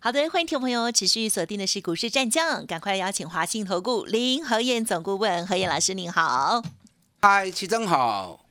[0.00, 6.62] 好的，欢迎听众朋友持续锁定的是股市战将，赶快邀请华信投顾林和燕总顾问何燕老师，您好。
[7.20, 8.47] 嗨，齐真好。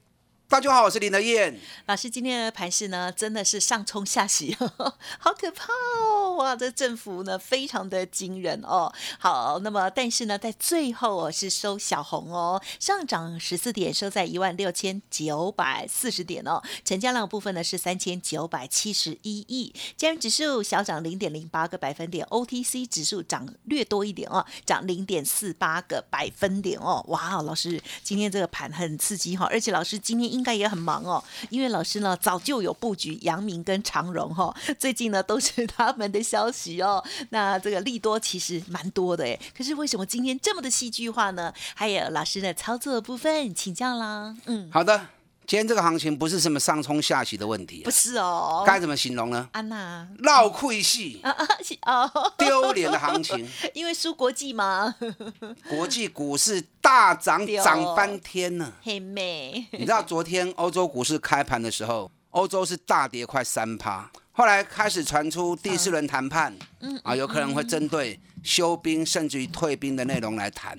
[0.49, 2.09] 大家好，我是林德燕老师。
[2.09, 4.55] 今天的盘势呢，真的是上冲下洗，
[5.19, 6.35] 好可怕哦！
[6.37, 8.89] 哇，这振幅呢，非常的惊人哦。
[9.19, 16.61] 好，那么但是呢，在最后哦，是收小红哦，上涨十四点，收在一万六千九百四十点哦。
[16.85, 27.03] 成交量部分呢是三千九百七十一亿，加元指数小涨零点零八个百分点，OTC 指数涨略多一点哦，涨零点四八个百分点哦。
[27.09, 30.36] 哇，老师今天这个盘很刺激哈，而且老师今天。
[30.37, 37.03] 应该也很忙哦，因为老师呢早就有布局阳明跟长荣哈， 最近呢都是他们的消息哦。
[37.29, 41.51] 那这个利多其实蛮多的哎，可是为什么今天这么的戏剧化呢？
[41.73, 44.35] 还有老师的操作部分请教啦。
[44.45, 45.16] 嗯，好的。
[45.47, 49.47] 今天这个行情不是什么上冲下洗的问题，不是哦，该怎么形容呢？
[49.53, 51.21] 安娜，闹亏戏。
[51.23, 51.33] 啊
[51.83, 54.93] 啊， 丢脸的行情，因为输国际吗？
[55.69, 59.65] 国际股市大涨，涨翻天了，黑妹。
[59.71, 70.77] 你知道昨天欧洲股市开盘的时候，欧洲是大跌快三趴，后来开始传出第四轮谈判，嗯啊，有可能会针对休兵甚至于退兵的内容来谈。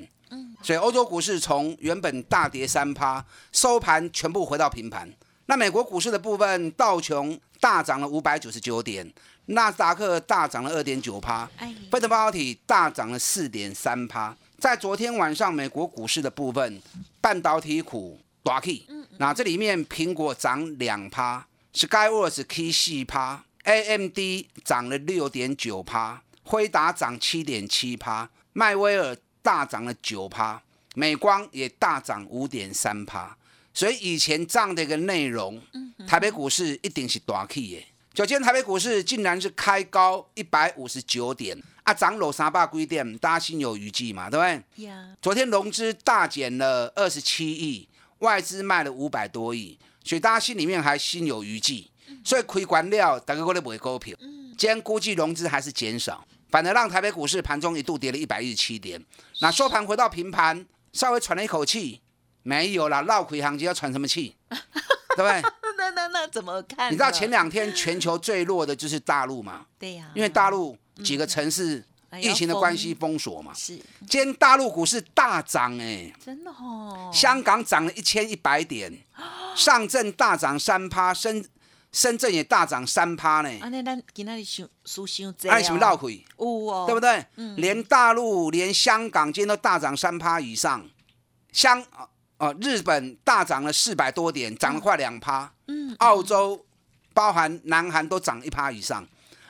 [0.61, 5.09] 所以欧洲股市从原本大跌三趴，收盘全部回到平盘。
[5.47, 9.11] 那美国股市的部分，道琼大涨了五百九十九点，
[9.47, 11.49] 纳斯达克大涨了二点九趴，
[11.91, 14.37] 费城半导体大涨了四点三趴。
[14.59, 16.83] 在昨天晚上美国股市的部分，
[17.21, 18.85] 半导体股大 K，
[19.19, 24.19] 那这里面苹果涨两趴，Skyworks K 四趴，AMD
[24.65, 29.17] 涨了六点九趴，辉达涨七点七趴，迈威尔。
[29.43, 30.63] 大涨了九趴，
[30.95, 33.37] 美光也大涨五点三趴，
[33.73, 35.61] 所以以前这样的一个内容，
[36.07, 37.87] 台北股市一定是大 K 耶。
[38.15, 44.91] 就今天台北股市竟然是开高一百五十九点，啊，涨了三百几点，大家心有余悸嘛，对不对？
[45.23, 47.89] 昨天融资大减了二十七亿，
[48.19, 51.89] 外资卖了五百多亿，所以大家心里面还心有余悸，
[52.25, 54.17] 所以亏关料，大家过来买股票。
[54.57, 56.27] 今天估计融资还是减少。
[56.51, 59.03] 反而让台北股市盘中一度跌了一百一十七点，
[59.41, 62.01] 那收盘回到平盘，稍微喘了一口气，
[62.43, 64.35] 没有了，绕回行情要喘什么气？
[65.17, 65.43] 对不对？
[65.77, 66.91] 那那那怎么看？
[66.93, 69.67] 你知道前两天全球最弱的就是大陆嘛？
[69.79, 71.85] 对呀，因为大陆几个城市
[72.21, 73.53] 疫情的关系封锁嘛。
[73.55, 73.77] 是。
[74.09, 77.11] 今天大陆股市大涨哎，真的哦。
[77.13, 78.93] 香港涨了一千一百点，
[79.55, 81.45] 上证大涨三趴，深。
[81.99, 83.49] 深圳也大涨三趴呢。
[83.61, 85.61] 啊，那咱今仔日想输伤济啊。
[85.61, 86.25] 什么绕亏？
[86.39, 87.27] 有哦，对不对？
[87.35, 87.57] 嗯。
[87.57, 90.89] 连大陆、连香港今天都大涨三趴以上。
[91.51, 91.85] 香
[92.37, 95.53] 啊日本大涨了四百多点，涨了快两趴。
[95.67, 95.93] 嗯。
[95.99, 96.65] 澳洲，
[97.13, 99.05] 包含南韩都涨一趴以上。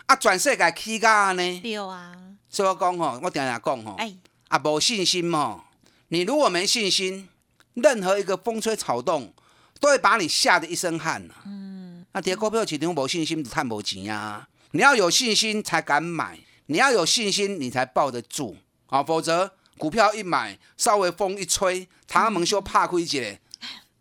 [0.07, 1.61] 啊，转世界起价呢？
[1.61, 2.17] 对啊。
[2.49, 3.95] 所以我讲吼，我常常讲吼。
[3.99, 4.17] 哎。
[4.49, 5.65] 啊，无信心嘛。
[6.09, 7.29] 你如果没信心，
[7.75, 9.35] 任何一个风吹草动，
[9.81, 11.35] 都会把你吓得一身汗呐。
[11.45, 11.69] 嗯。
[12.19, 14.45] 那跌股票市场无信心就赚无钱啊！
[14.73, 16.37] 你要有信心才敢买，
[16.67, 18.57] 你要有信心你才抱得住
[18.89, 19.01] 啊！
[19.01, 23.41] 否则股票一买，稍微风一吹，唐门修怕亏钱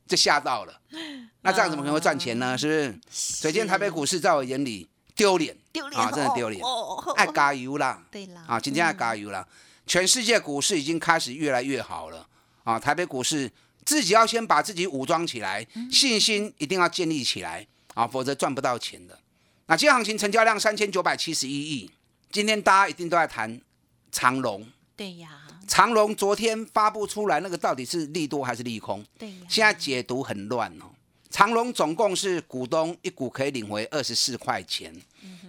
[0.07, 0.81] 就吓到了。
[1.41, 2.57] 那这样怎么可能会赚钱呢？
[2.57, 2.99] 是不是？
[3.11, 6.09] 所以今天台北股市在我眼里丢脸，丢脸啊！
[6.09, 6.59] 真的丢脸，
[7.17, 8.01] 爱加油啦！
[8.09, 9.47] 对啦，啊，今天爱加油啦！
[9.85, 12.25] 全世界股市已经开始越来越好了
[12.63, 12.79] 啊！
[12.79, 13.51] 台北股市
[13.85, 17.67] 自己要先把自己武装起来，信心一定要建立起来。
[17.97, 19.17] 啊，否则赚不到钱的。
[19.65, 21.89] 那今天行情成交量三千九百七十一亿，
[22.31, 23.59] 今天大家一定都在谈
[24.11, 24.63] 长龙。
[24.95, 29.03] 对呀，长龙昨天发布出来那个到底是利多还是利空？
[29.17, 30.85] 对呀，现在解读很乱哦。
[31.31, 34.95] 长龙总共是股东一股可以领回二十四块钱，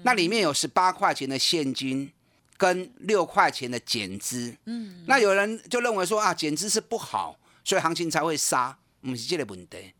[0.02, 2.10] 那里面有十八块钱的现金
[2.56, 4.56] 跟六块钱的减资。
[4.64, 9.92] 嗯，那有人就认为说啊，减资是不好，所以行情才会杀，不是这个问题。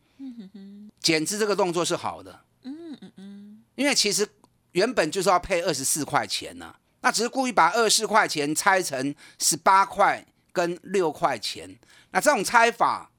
[1.08, 4.28] 减资这个动作是好的，嗯嗯嗯，因为其实
[4.72, 10.22] 原本就是要配二十四块钱呢，那只是故意把二十四块钱拆成十八块
[10.52, 11.78] 跟六块钱，
[12.10, 13.10] 那这种拆法，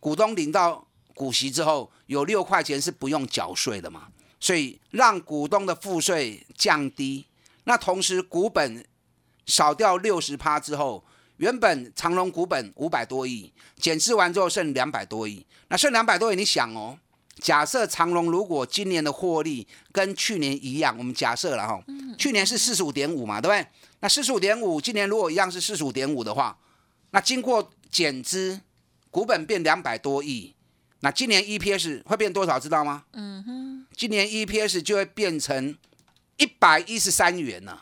[0.00, 4.08] 股东领到股息之后有六块钱是不用缴税的嘛，
[4.40, 7.26] 所以让股东的赋税降低，
[7.62, 8.84] 那同时股本
[9.46, 11.04] 少掉六十趴之后，
[11.36, 16.98] 原本长隆股本五百多亿，减资完之后剩两百多亿，那剩两百多亿，你想哦，
[17.40, 21.78] 假设长隆如果今年的获利跟去年一样，我们假设了哈，
[22.18, 23.66] 去年是四十五点五嘛，对不对？
[24.00, 26.58] 那四十五点五，今年如果一样是四十五点五的话，
[27.10, 28.60] 那经过减资，
[29.10, 30.54] 股本变两百多亿，
[31.00, 32.58] 那今年 EPS 会变多少？
[32.58, 33.04] 知道吗？
[33.12, 35.76] 嗯哼，今年 EPS 就会变成
[36.38, 37.80] 一百一十三元呢。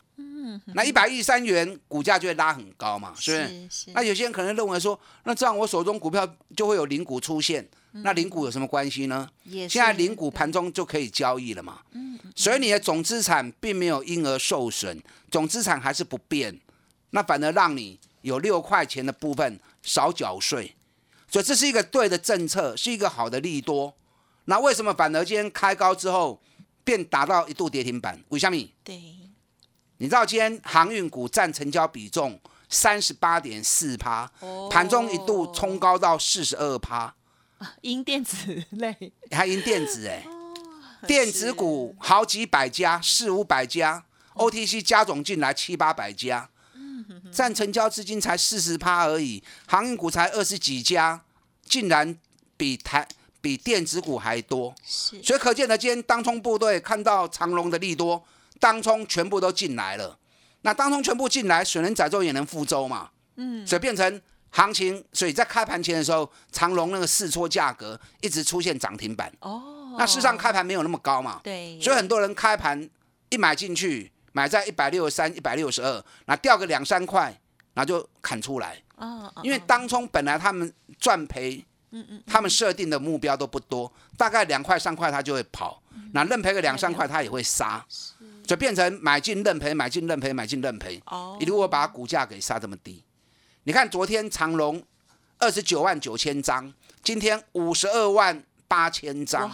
[0.74, 3.68] 那一百一十三元股价就会拉很高嘛，是不是？
[3.70, 7.66] 是那有些人可能认为说，那这样我手中股票就会有零股出现，
[8.02, 9.28] 那零股有什么关系呢？
[9.50, 11.80] 现在是零股盘中就可以交易了嘛，
[12.34, 15.00] 所以你的总资产并没有因而受损，
[15.30, 16.60] 总资产还是不变，
[17.10, 20.74] 那反而让你有六块钱的部分少缴税，
[21.28, 23.94] 所以这是一个对的政策，是一个好的利多。
[24.46, 26.42] 那为什么反而今天开高之后
[26.82, 28.20] 便达到一度跌停板？
[28.30, 28.56] 为什么？
[28.82, 29.00] 对，
[29.98, 32.38] 你知道今天航运股占成交比重
[32.68, 37.14] 三十八点四趴，哦盘中一度冲高到四十二趴，
[37.80, 39.12] 因电子类。
[39.30, 40.30] 还因电子哎、哦
[41.06, 44.02] 电子股好几百家，四五百家
[44.36, 46.48] ，OTC 加总进来七八百家，
[47.30, 51.22] 占成交资金才四十趴而已，航运股才二十几家，
[51.66, 52.18] 竟然
[52.56, 53.06] 比台
[53.42, 55.22] 比电子股还多，是。
[55.22, 58.24] 所以可见的今天当冲部队看到长隆的利多，
[58.58, 60.18] 当冲全部都进来了。
[60.62, 63.10] 那当冲全部进来，水能载舟也能覆舟嘛。
[63.36, 64.22] 嗯，所以变成
[64.56, 69.30] 行情，所以在开盘前的时候，长隆那个试错价格一直出现涨停板。
[69.40, 72.88] 哦，那事实上开盘没有那么高嘛，对，所以很多人开盘
[73.30, 77.36] 一买进去，买在一百六十三、一百六十二，那掉个两三块，
[77.74, 78.80] 然后就砍出来。
[79.42, 81.64] 因为当冲本来他们赚赔，
[82.24, 87.84] 他们设定的目标都不多，大概两块三块他就会跑，那认赔个两三块他也会杀，
[88.46, 91.02] 就变成买进认赔，买进认赔，买进认赔。
[91.06, 91.36] 哦。
[91.40, 93.02] 你如果把股价给杀这么低，
[93.64, 94.82] 你看昨天长隆
[95.38, 96.72] 二十九万九千张，
[97.02, 99.50] 今天五十二万八千张，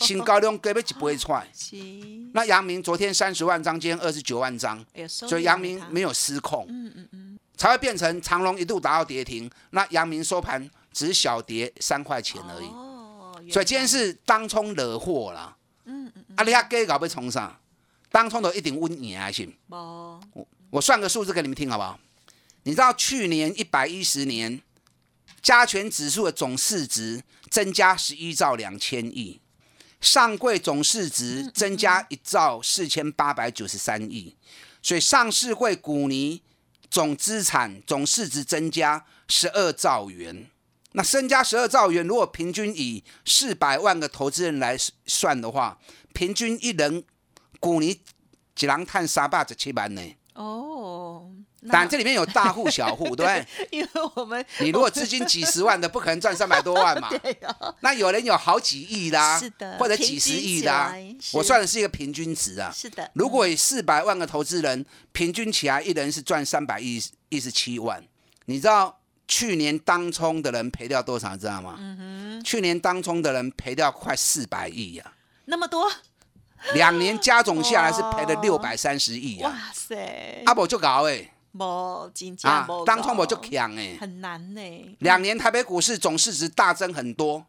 [0.00, 1.46] 新高量根本就不会出来。
[1.52, 1.76] 是，
[2.32, 12.66] 那阳明昨天三十万张，今天二十九万张，所以阳明没有失控，嗯嗯嗯才会变成长隆一度达到跌停，那阳明收盘只小跌三块钱而已。
[12.68, 15.54] 哦，所以今天是当冲惹祸啦。
[15.84, 17.54] 嗯嗯啊，你阿哥搞要冲上？
[18.10, 19.54] 当冲都一定稳赢还行。
[19.68, 20.18] 我
[20.70, 21.98] 我算个数字给你们听好不好？
[22.64, 24.60] 你知道去年一百一十年
[25.40, 29.40] 加权指数的总市值增加十一兆两千亿，
[30.00, 34.36] 上柜总市值增加一兆四千八百九十三亿，
[34.82, 36.42] 所以上市柜股尼
[36.90, 40.50] 总资产总市值增加十二兆元。
[40.92, 44.76] 那身家十二兆元，如果平均以四百万个投资人来
[45.06, 45.78] 算的话，
[46.12, 47.04] 平均一人
[47.60, 48.00] 股尼
[48.58, 50.02] 一人探三百十七万呢。
[50.34, 51.30] 哦，
[51.62, 53.46] 那当然，这里面有大户小户，对不对？
[53.70, 57.10] 因为我们你如果资金几十万的，不可能赚三百多万嘛。
[57.22, 60.94] 对哦，那有人有好几亿的、啊，是的或者几十亿的、啊
[61.32, 62.72] 我算的是一个平均值啊。
[62.74, 68.02] 是的，如果以四百万个投资人，平均起来一人是赚三百一一十七万，
[68.46, 71.36] 你知道去年当冲的人赔掉多少？
[71.36, 71.76] 知道吗？
[71.78, 75.12] 嗯去年当冲的人赔掉快四百亿呀、
[75.44, 75.92] 那么多，
[76.72, 83.96] 两年加总下来是赔了哦六百三十亿呀、哇塞，阿伯就搞哎，无真正啊，当冲我就够强哎。
[84.00, 87.44] 很难呢，两年台北股市总市值大增很多，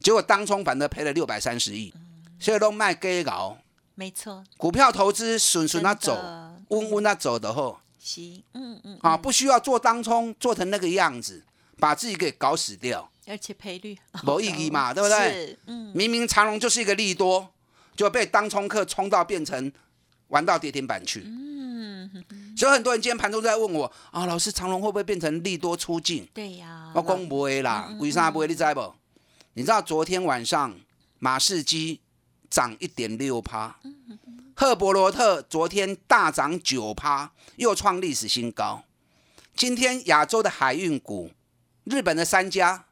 [0.00, 1.92] 结果当冲反而赔了六百三十亿，
[2.38, 3.58] 所以都卖给搞。
[3.94, 6.18] 没错，股票投资顺顺那走
[6.68, 11.44] 稳稳那走的后行，嗯嗯，啊，不需要做当冲做成那个样子，
[11.78, 15.32] 把自己给搞死掉，而且赔率没意义嘛，对不对？
[15.32, 17.52] 是，嗯，明明长隆就是一个利多，
[17.94, 19.70] 就被当冲客冲到变成
[20.30, 21.22] 玩到跌停板去。
[21.24, 22.10] 嗯
[22.56, 26.26] 所以很多人今天盘中在问我啊，老师长隆会不会变成利多出尽？
[26.34, 28.46] 对呀，我讲不会啦，为啥不会？
[28.46, 28.94] 你知不？
[29.54, 30.74] 你知道昨天晚上
[31.18, 32.00] 马士基
[32.50, 33.78] 涨一点六趴，
[34.54, 38.82] 赫伯罗特昨天大涨九趴，又创历史新高。
[39.54, 41.30] 今天亚洲的海运股，
[41.84, 42.86] 日本的三家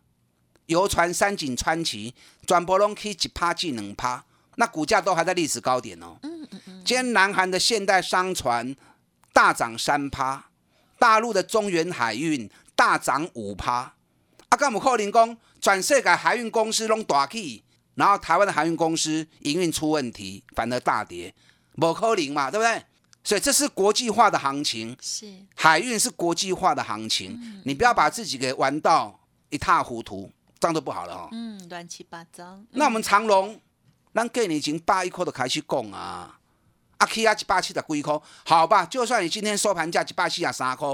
[0.66, 2.14] 游船三井川崎，
[2.46, 4.24] 转波龙 K 一趴至两趴，
[4.56, 6.18] 那股价都还在历史高点哦。
[6.88, 8.74] 今天南韩的现代商船
[9.34, 10.46] 大涨三趴，
[10.98, 13.74] 大陆的中原海运大涨五趴。
[14.48, 17.62] 啊，干姆可能讲全世界海运公司拢大起，
[17.96, 21.34] 然后台湾的海运公司营运出问题，反而大跌，
[21.76, 22.82] 不可能嘛，对不对？
[23.22, 31.28] 所以这是国际化的行情，是，海运是国际化的行情，你不要把自己给玩到一塌糊涂，这样就不好了哦。
[31.32, 33.60] 嗯，乱七八糟，那我们长隆，
[34.14, 36.40] 咱给你已经八一块都开始供啊，
[36.98, 40.86] 啊起啊一百七十几块，好吧，就算你今天收盘价一百四十三块，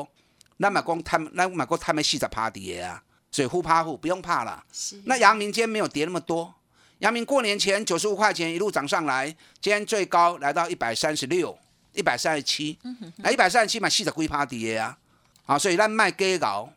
[0.58, 4.62] 那么光他们那买过他们四十趴跌啊，所以忽趴忽不用怕了。
[4.72, 5.00] 是。
[5.06, 6.54] 那阳明今天没有跌那么多，
[6.98, 9.28] 阳明过年前九十五块钱一路涨上来，
[9.60, 11.58] 今天最高来到一百三十六、
[11.92, 12.78] 一百三十七，
[13.16, 14.98] 那一百三十七嘛四十几趴跌啊，
[15.46, 16.68] 啊，所以咱卖鸡搞，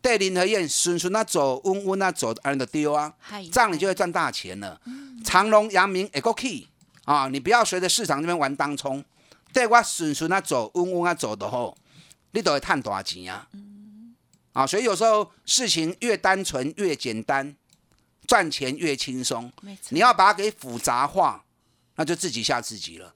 [0.00, 3.12] 对林和燕顺顺那走，稳稳那走，按着丢啊，
[3.50, 4.80] 这样你就会赚大钱了。
[5.24, 6.68] 长隆、阳明也够 key
[7.06, 9.02] 啊，你不要随着市场这边玩当冲，
[9.52, 11.74] 对我顺顺啊走，稳稳啊走的后，
[12.32, 13.48] 你都会赚大钱啊。
[14.52, 17.54] 啊，所以有时候事情越单纯越简单，
[18.26, 19.52] 赚钱越轻松。
[19.90, 21.44] 你要把它给复杂化，
[21.94, 23.14] 那就自己吓自己了，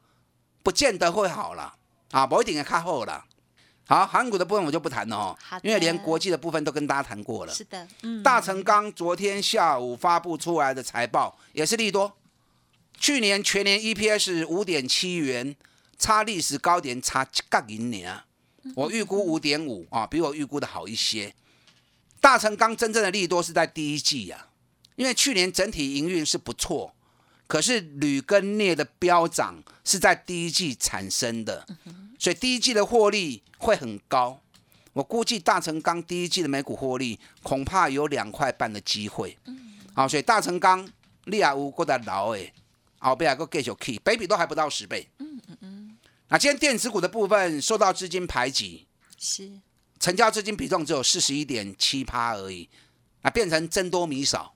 [0.63, 1.75] 不见得会好了
[2.13, 3.25] 啊，不一定也看后了。
[3.87, 7.53] 好，韩股的部分我就不谈了哦因为连国际的部分都跟大家谈过了。
[7.53, 12.13] 是的，嗯，大成刚昨天下午发布出来的财报也是利多，
[13.01, 15.57] 去年全年 EPS 五点七元，
[15.99, 18.21] 差历史高点差一角银年，
[18.77, 21.35] 我预估五点五啊，比我预估的好一些。
[22.21, 24.49] 大成钢真正的利多是在第一季呀、
[24.97, 26.95] 因为去年整体营运是不错，
[27.47, 31.67] 可是铝跟镍的飙涨是在第一季产生的，
[32.19, 34.43] 所以第一季的获利会很高。
[34.93, 39.39] 我估计大成钢第一季的每股获利恐怕有两块半的机会。
[39.95, 40.87] 好，所以大成钢
[41.25, 42.53] 利亚乌过得老诶，
[43.09, 45.09] 后边还个继续 key，北比都还不到十倍。
[45.19, 45.97] 嗯嗯嗯。
[46.29, 48.87] 那今天电子股的部分受到资金排挤，
[49.19, 49.51] 是
[49.99, 52.69] 成交资金比重只有四十一点七趴而已，
[53.23, 54.55] 啊，变成增多米少，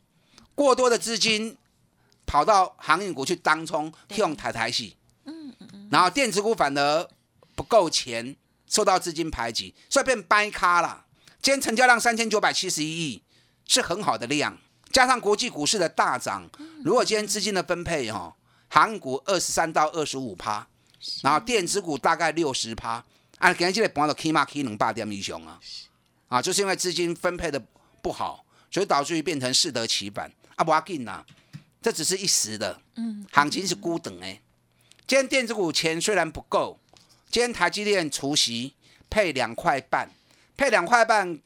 [0.54, 1.56] 过多的资金
[2.24, 7.08] 跑到航运股去当冲，用台台系，嗯嗯然后电子股反而
[7.54, 8.36] 不够钱，
[8.68, 11.06] 受到资金排挤，所以变掰咖了。
[11.42, 13.22] 今天成交量三千九百七十一亿，
[13.66, 14.58] 是很好的量，
[14.94, 16.48] 加上国际股市的大涨，
[16.84, 18.34] 如果今天资金的分配哈、哦，
[18.68, 20.64] 航股二十三到二十五趴，
[21.20, 23.04] 然后电子股大概六十趴。
[23.38, 25.58] 啊，今天这个盘就起码起能霸点以上啊，
[26.28, 27.60] 啊，就是因为资金分配的
[28.00, 30.30] 不好，所以导致于变成适得其反。
[30.54, 31.24] 啊，不要紧呐，
[31.82, 34.40] 这只是一时的，嗯，行情是孤等哎。
[35.08, 36.78] 今天电子股钱虽然不够，
[37.28, 38.74] 今天台积电除息
[39.10, 40.08] 配两块半，
[40.56, 41.40] 配两块半，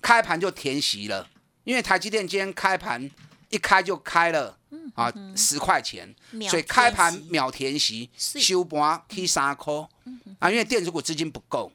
[0.00, 1.28] 开盘就填息了，
[1.64, 3.10] 因为台积电今天开盘
[3.50, 4.58] 一开就开了。
[4.94, 6.14] 啊，十块钱，
[6.50, 9.72] 所以开盘秒填息，收盘起三块。
[10.38, 11.70] 啊，因为电子股资金不够，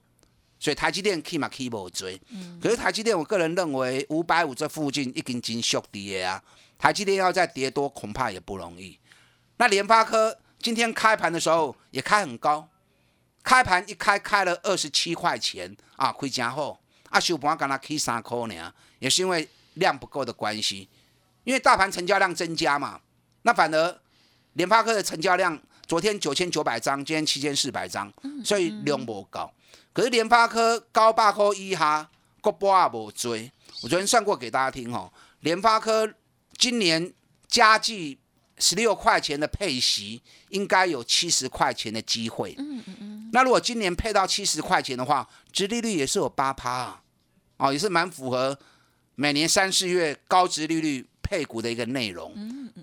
[0.60, 2.20] 所以台积电起嘛起不追。
[2.62, 6.44] 可是台积电，我个人认为五百五这附近已经真缩跌啊，
[6.77, 9.00] 台积电要再跌多，恐怕也不容易。
[9.58, 12.67] 那联发科今天开盘的时候也开很高，
[13.44, 16.79] 开盘一开开了二十七块钱啊，亏真好。
[17.10, 20.89] 啊，收盘刚才起三块呢，也是因为量不够的关系。
[21.43, 23.00] 因为大盘成交量增加嘛，
[23.43, 24.00] 那反而
[24.53, 25.57] 联发科的成交量
[25.88, 28.12] 昨天九千九百张，今天七千四百张，
[28.43, 29.50] 所以量不高。
[29.93, 32.10] 可是联发科高八块一哈，
[32.41, 33.50] 国波也无追。
[33.81, 36.13] 我昨天算过给大家听哦，联发科
[36.57, 37.13] 今年
[37.48, 38.19] 加计
[38.57, 42.53] 十六块钱的配息，应该有七十块钱的机会。
[42.57, 43.29] 嗯嗯嗯。
[43.31, 47.01] 那如果今年配到七十块钱的话，殖利率也是有八趴啊，
[47.57, 48.60] 哦，也是蛮符合
[49.20, 52.32] 每年三四月高值利率配股的一个内容。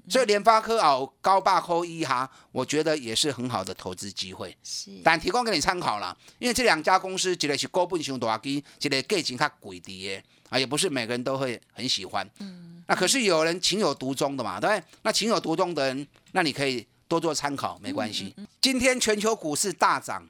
[0.08, 4.54] 所以联发科哦高霸扣一哈，我觉得也是很好的投资机会。
[4.64, 12.28] 是但提供给你参考啦，因为这两家公司，一个是高本上大机，一个价钱较贵啲的啊，也不是每个人都会很喜欢。
[12.40, 14.84] 嗯，那可是有人情有独钟的嘛，对不对？
[15.02, 18.34] 那情有独钟的人，那你可以多做参考，没关系。
[18.60, 20.28] 今天全球股市大涨，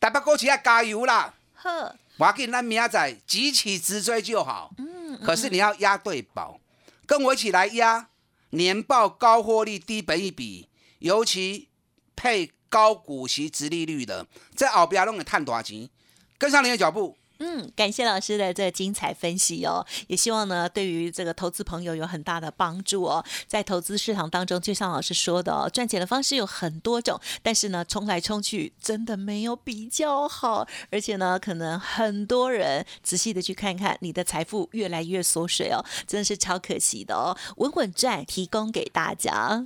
[0.00, 1.32] 台北股市要加油啦！
[1.64, 4.74] 呵，我要给咱明仔载急起直追就好。
[4.76, 6.60] 嗯，可是你要押对宝，
[7.06, 8.08] 跟我一起来押
[8.50, 10.68] 年报高获利、低本益比，
[10.98, 11.68] 尤其
[12.14, 15.88] 配高股息、直利率的，在后边弄个探多少钱？
[16.36, 23.24] 跟上你的脚步，嗯，感谢老师的这精彩分析哦，也希望呢，对于这个投资朋友有很大的帮助哦。
[23.46, 37.36] 在投资市场当中，就像老师说的哦，赚钱的方式有很多种，但是呢，冲来冲去真的没有比较好，而且呢，可能很多人仔细的去看看，你的财富越来越缩水哦，真的是超可惜的哦。
[37.56, 39.64] 稳稳赚提供给大家。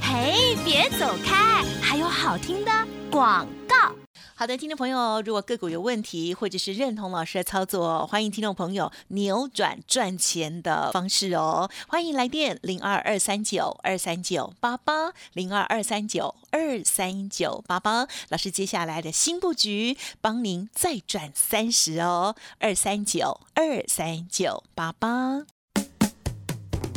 [0.00, 2.70] 嘿，别走开，还有好听的
[3.10, 4.03] 广告。
[4.36, 11.70] 好的，听众朋友，如果个股有问题，或者是认同老师的操作，欢迎听众朋友扭转赚钱的方式哦。
[11.86, 18.08] 欢迎来电零二二三九二三九八八零二二三九二三九八八。
[18.28, 25.53] 老师接下来的新布局，帮您再赚三十哦，二三九二三九八八。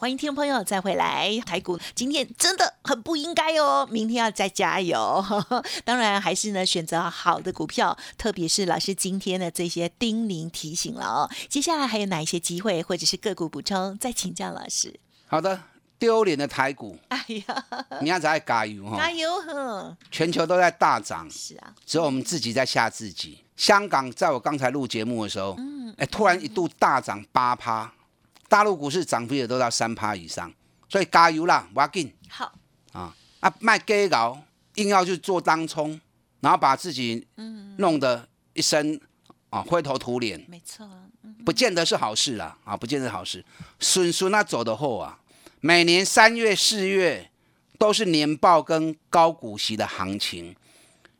[0.00, 5.24] 欢迎听众朋友再回来，台股今天真的很不应该哦，明天要再加油。
[5.84, 11.28] 当然还是呢选择好的股票，特别是老师今天的这些叮咛提醒了哦。
[11.48, 13.98] 接下来还有哪一些机会或者是个股补充？
[13.98, 14.94] 再请教老师。
[15.26, 15.60] 好的，
[15.98, 17.64] 丢脸的台股，哎呀，
[18.00, 18.96] 你要再加油哈！
[18.98, 19.96] 加油呵！
[20.12, 23.42] 全球都在大涨，是啊，只有我们自己在吓自己。
[23.56, 27.92] 香港在我刚才录节目的时候，嗯，哎，突然一度大涨八趴。
[28.48, 30.50] 大陆股市涨幅也都到三趴以上，
[30.88, 32.10] 所以加油啦，不要紧。
[32.28, 32.50] 好
[32.92, 34.42] 啊啊，卖鸡搞，
[34.76, 36.00] 硬要去做当冲，
[36.40, 37.26] 然后把自己
[37.76, 38.98] 弄得一身
[39.50, 40.88] 啊灰头土脸，没错，
[41.44, 43.44] 不见得是好事啦啊，不见得好事。
[43.78, 45.20] 孙孙那走的后啊，
[45.60, 47.30] 每年三月四月
[47.78, 50.56] 都是年报跟高股息的行情，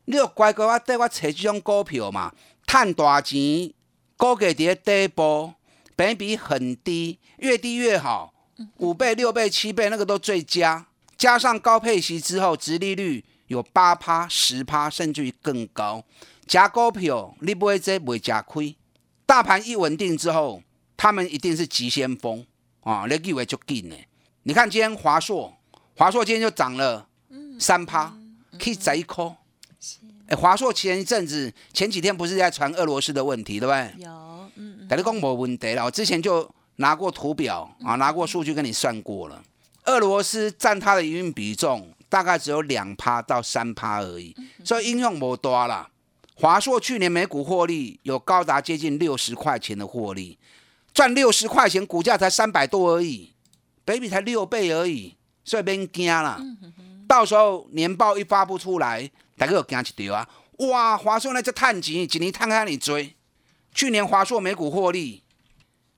[0.07, 2.35] 你要乖乖我带我找这种股票嘛，
[2.67, 3.73] 赚大钱，
[4.17, 5.53] 股价在底部。
[5.99, 8.33] 本比很低，越低越好，
[8.77, 10.87] 五倍、六倍、七倍，那个都最佳。
[11.17, 16.05] 加上高配息之后，殖利率有八趴、十趴，甚至于更高。
[16.47, 18.77] 加股票你不会这不会加亏。
[19.27, 20.63] 大盘一稳定之后，
[20.97, 22.47] 他们一定是急先锋
[22.83, 23.05] 啊！
[23.11, 23.97] 你以为就紧呢？
[24.45, 25.53] 你看今天华硕，
[25.97, 27.09] 华硕今天就涨了
[27.59, 28.17] 三趴，
[28.57, 29.35] 可以宰一颗。
[30.29, 34.05] 哎，华硕前一阵子前几天不是在传俄罗斯的问题，对不对？
[34.05, 34.38] 有。
[34.89, 39.43] 大家讲没问题了，我之前就拿过图表啊，拿过数据跟你算过了。
[39.85, 45.91] 俄罗斯占它的营运比重大概只有两趴到三趴而已，所以应用不多啦。
[46.35, 50.39] 华硕去年每股获利有高达接近六十块钱的获利，
[50.95, 53.35] 赚六十块钱，股价才三百多而已，
[53.85, 56.41] 北比才六倍而已，所以别惊啦。
[57.07, 60.29] 到时候年报一发布出来，大家有惊一条啊！
[60.59, 63.15] 哇，华硕那只探钱，一年探看你追。
[63.75, 65.23] 去年华硕每股获利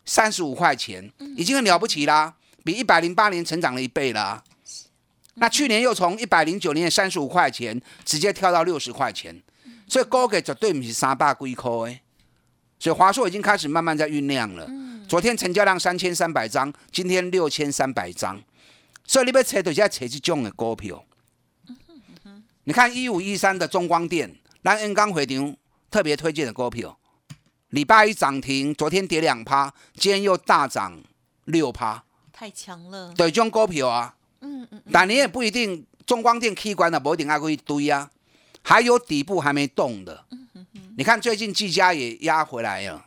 [0.04, 4.42] 三十五块钱，已经很了不起啦，比一百零八年成长了一倍啦。
[5.34, 9.42] 那去年又从一百零九年的三十五块钱直接跳到六十块钱，
[9.88, 12.02] 所以高给绝对不是三百几块诶。
[12.78, 14.68] 所以华硕已经开始慢慢在酝酿了。
[15.08, 18.40] 昨天成交量三千三百张，今天六千三百张，
[19.04, 21.04] 所以你要扯就现在扯这种的股票。
[22.64, 25.56] 你看一五一三的中光电，咱 N 刚回场
[25.90, 26.96] 特别推荐的股票。
[27.70, 31.00] 礼拜一涨停，昨天跌两趴，今天又大涨
[31.44, 32.02] 六趴，
[32.32, 33.12] 太强了。
[33.16, 38.10] 对，这种股票啊，嗯嗯，但你也不一定中光电 K 关的，不一定还会堆啊，
[38.62, 40.24] 还有底部还没动的。
[40.30, 43.06] 嗯嗯嗯，你看最近技嘉也压回来了，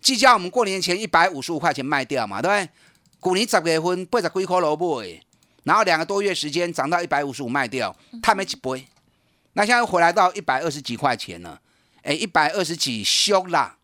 [0.00, 2.70] 技嘉我们过年前一百五十五块钱卖掉嘛，对不对？
[3.18, 5.20] 股年十月份八十几块萝卜诶，
[5.64, 8.86] 然后两个多月时间涨到一百五十五卖掉，他没几倍，
[9.54, 11.60] 那现在又回来到一百二十几块钱了，
[12.02, 13.75] 哎，一百二十几凶啦。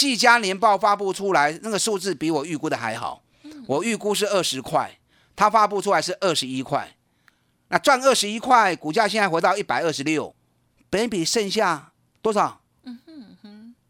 [0.00, 3.22] 技嘉年报发布出来，那个数字比我预估的还好。
[3.66, 4.98] 我预估是二十块，
[5.36, 6.96] 它发布出来是二十一块。
[7.68, 10.34] 那赚二十一块，股价现在回到一百二十六，
[10.88, 12.62] 本比剩下多少？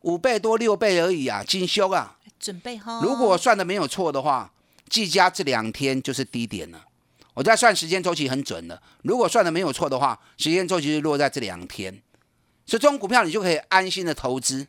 [0.01, 2.19] 五倍多六倍而已啊，精修啊！
[2.41, 3.01] 准备哈。
[3.05, 4.53] 如果算的没有错的话，
[4.89, 6.87] 季嘉这两天就是低点了。
[7.35, 8.83] 我在算时间周期很准的。
[9.05, 12.03] 如果算的没有错的话，时间周期是落在这两天，
[12.67, 14.67] 所以这种股票你就可以安心的投资。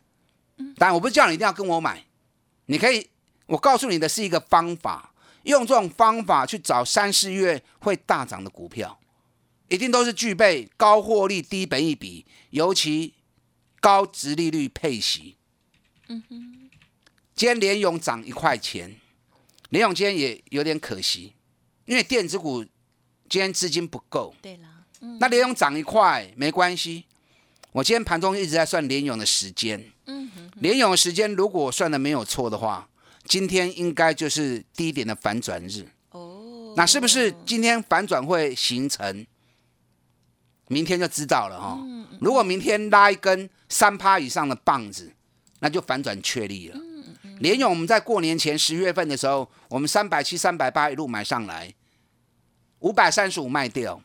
[0.76, 2.04] 但我不是叫你一定要跟我买，
[2.66, 3.08] 你可以，
[3.46, 5.12] 我告诉你的是一个方法，
[5.44, 8.98] 用这种方法去找三四月会大涨的股票，
[9.68, 13.14] 一定都是具备高获利、低本益比，尤其
[13.80, 15.36] 高值利率配息。
[16.08, 16.70] 嗯哼，
[17.34, 18.96] 今天联勇涨一块钱，
[19.70, 21.34] 联勇今天也有点可惜，
[21.86, 22.62] 因为电子股
[23.28, 24.34] 今天资金不够。
[24.42, 24.68] 对了，
[25.18, 27.06] 那联勇涨一块没关系。
[27.72, 32.88] 我今天盘中一直在算联勇的时间，嗯，联勇的时间如果算的没有错的话，
[33.24, 35.86] 今天应该就是低点的反转日。
[36.10, 39.26] 哦，那是不是今天反转会形成？
[40.68, 41.78] 明天就知道了哈。
[42.20, 45.12] 如果明天拉一根三趴以上的棒子，
[45.60, 46.80] 那就反转确立了。
[47.40, 51.74] 联勇我们在过年前十月份的时候，我们三百七、三百八一路买上来，
[52.78, 54.00] 五百三十五卖掉，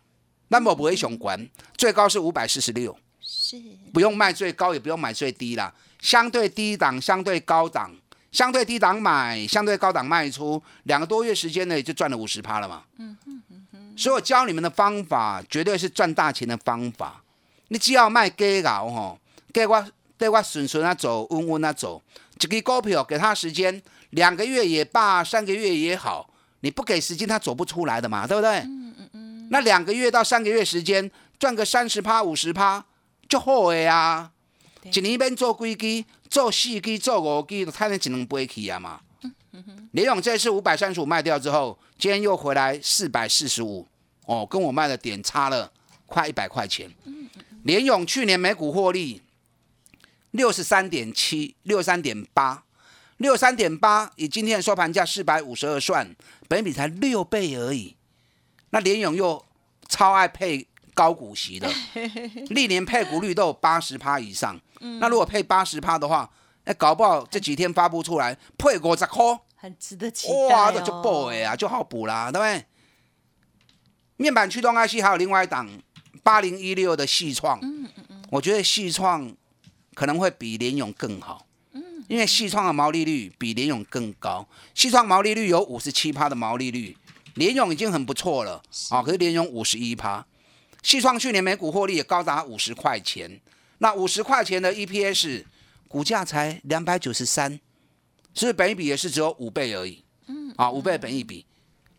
[0.50, 2.98] 那么不会熊关，最高是五百四十六，
[3.30, 3.62] 是
[3.94, 7.94] 不用卖最高，也不用买最低啦，相对低档，相对高档，
[8.32, 12.84] 相对低档买，相对高档卖出，两个多月时间内就赚了五十趴了嘛。
[12.98, 17.22] 嗯嗯嗯所以我教你们的方法，绝对是赚大钱的方法。
[17.68, 19.20] 你只要卖给搞吼，
[19.52, 19.86] 给我
[20.18, 22.02] 给我顺顺啊走，稳稳啊走。
[22.40, 26.30] 一个股票给他时间，两个月也罢，三个月也好，
[26.62, 28.60] 你不给时间，他走不出来的嘛，对不对？
[28.60, 29.48] 嗯嗯嗯。
[29.50, 31.10] 那两个月到三个月时间，
[31.40, 32.86] 赚个三十趴、五十趴
[33.28, 34.32] 就好的啊。
[34.84, 39.02] 一年边做几支，做四支，做五支，就赚了一两倍去啊嘛。
[39.92, 43.88] 联勇这次五百三十五卖掉之后，今天又回来四百四十五，
[44.26, 45.72] 哦，跟我卖的点差了
[46.06, 46.90] 快一百块钱。
[47.64, 49.22] 联勇去年每股获利
[50.32, 52.64] 六十三点七，六三点八，
[53.18, 56.16] 六三点八，以今天的收盘价四百五十二算，
[56.48, 57.96] 本比才六倍而已。
[58.70, 59.44] 那联勇又
[59.90, 61.70] 超爱配高股息的，
[62.50, 64.60] 历年配股率都有八十趴以上。
[65.00, 66.28] 那如果配八十趴的话，
[66.66, 69.40] 那搞不好这几天发布出来配五十块。
[69.60, 70.74] 很值得期待哇，哦。
[70.76, 72.66] 那就 boy 啊，就好补啦，对不对？
[74.18, 75.70] 面板驱动 IC 还有另外一档
[76.24, 79.32] 八零一六的细创，嗯嗯嗯，我觉得细创
[79.94, 86.96] 可能会比联勇更好，嗯，因为细创的毛利率比联勇更高，细创毛利率有五十七趴的毛利率，
[87.36, 88.62] 联勇已经很不错了。
[88.90, 90.26] 啊，可是联勇五十一趴，
[90.88, 93.42] 细创去年每股获利也高达五十块钱，
[93.80, 95.44] 那五十块钱的 EPS
[95.90, 97.60] 股价才两百九十三。
[98.34, 101.46] 是本一比也是只有五倍而已，嗯，啊，五倍本一比，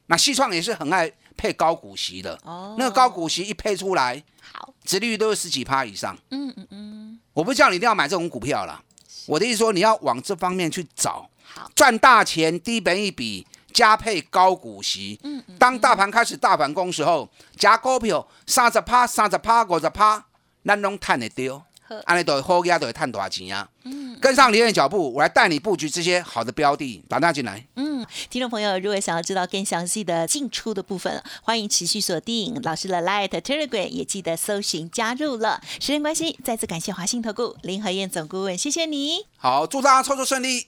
[0.06, 4.24] 那细创也是很爱配高股息的，哦，那个高股息一配出来，
[4.54, 8.82] 好，殖利率都是十几趴以上，嗯嗯嗯，我不叫你一定要买这种股票啦，
[9.26, 13.46] 我的意思说你要往这方面去找，好，赚大钱，低本一比，
[13.78, 20.24] 加配高股息，嗯嗯，当大盘开始大反攻时候，加股票三十趴、三十趴、五十趴，
[20.64, 21.62] 咱拢赚得丢。
[22.04, 23.68] 安尼都会好呀，都会赚多少钱啊？
[23.84, 27.64] 嗯，跟上林燕脚步，我来带你布局这些好的标的，打电话进来。
[27.76, 35.62] 嗯，听众朋友，如果想要知道更详细的进出的部分，欢迎持续锁定老师的 Light Telegram，也记得搜寻加入了。
[35.80, 39.26] 时间关系，再次感谢华信投顾林和燕总顾问，谢谢你。
[39.36, 40.66] 好，祝大家操作顺利。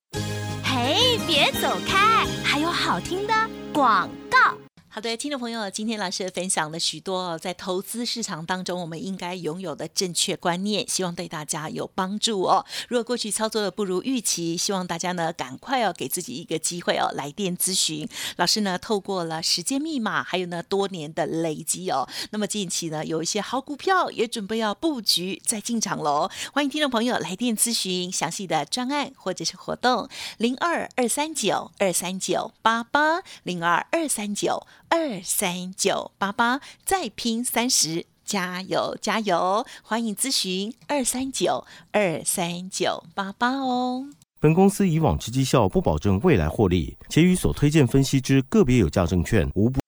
[0.91, 3.33] 哎，别走开，还有好听的
[3.73, 4.39] 广告。
[4.93, 12.67] 好的，听众朋友，今天老师分享了许多在投资市场当中我们应该拥有的正确观念，希望对大家有帮助哦。
[12.89, 18.77] 如果过去操作的不如预期，希望大家呢赶快哦给自己一个机会哦，来电咨询老师呢。
[18.77, 26.29] 透过了时间密码，还有呢多年的累积哦，那么近期呢有一些好股票也准备要布局再进场喽。
[26.53, 34.67] 欢迎听众朋友来电咨询详细的专案或者是活动，零二二三九二三九八八零二二三九。
[34.91, 39.65] 二三九八八，再拼三十，加油加油！
[39.83, 44.07] 欢迎咨询二三九二三九八八哦。
[44.41, 49.79] 本公司以往之绩效不保证未来获利，且与所推荐分析之个别有价证券无不。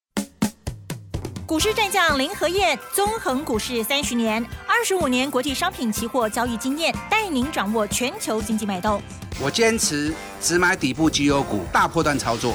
[1.44, 9.02] 股市战将林和燕，纵横股市三十年，二十五年国际商品期货交易经验，带您掌握全球经济脉动。
[9.40, 12.54] 我坚持只买底部绩优股，大波段操作。